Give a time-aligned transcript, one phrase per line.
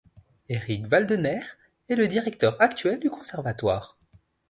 [0.49, 1.57] Éric Valdenaire
[1.87, 3.99] est le directeur actuel du conservatoire.